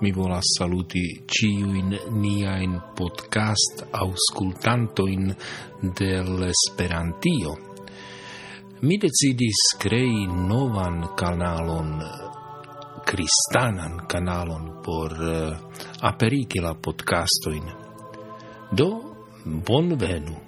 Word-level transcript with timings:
mi 0.00 0.12
volas 0.12 0.44
saluti 0.58 1.24
ciuin 1.26 1.98
niain 2.10 2.80
podcast 2.96 3.82
auscultantoin 3.92 5.36
del 5.98 6.42
Esperantio. 6.42 7.56
Mi 8.80 8.98
decidis 8.98 9.74
crei 9.78 10.26
novan 10.26 11.08
canalon, 11.18 11.98
cristanan 13.04 14.06
canalon 14.06 14.78
por 14.84 15.12
eh, 15.12 15.50
uh, 15.50 15.56
aperigi 16.06 16.60
la 16.62 16.74
podcastoin. 16.74 17.66
Do, 18.70 18.90
bon 19.44 19.98
venu! 19.98 20.47